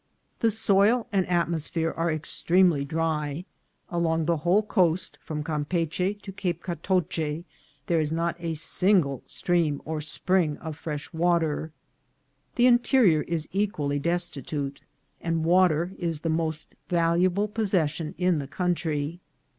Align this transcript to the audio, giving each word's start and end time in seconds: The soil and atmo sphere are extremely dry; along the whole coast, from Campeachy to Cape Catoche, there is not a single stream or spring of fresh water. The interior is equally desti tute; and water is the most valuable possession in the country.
The 0.39 0.49
soil 0.49 1.05
and 1.11 1.27
atmo 1.27 1.59
sphere 1.61 1.91
are 1.91 2.11
extremely 2.11 2.83
dry; 2.83 3.45
along 3.89 4.25
the 4.25 4.37
whole 4.37 4.63
coast, 4.63 5.19
from 5.21 5.43
Campeachy 5.43 6.15
to 6.23 6.31
Cape 6.31 6.63
Catoche, 6.63 7.43
there 7.85 7.99
is 7.99 8.11
not 8.11 8.35
a 8.39 8.55
single 8.55 9.21
stream 9.27 9.79
or 9.85 10.01
spring 10.01 10.57
of 10.57 10.75
fresh 10.75 11.13
water. 11.13 11.71
The 12.55 12.65
interior 12.65 13.21
is 13.21 13.47
equally 13.51 13.99
desti 13.99 14.43
tute; 14.43 14.81
and 15.21 15.45
water 15.45 15.91
is 15.99 16.21
the 16.21 16.29
most 16.29 16.73
valuable 16.89 17.47
possession 17.47 18.15
in 18.17 18.39
the 18.39 18.47
country. 18.47 19.19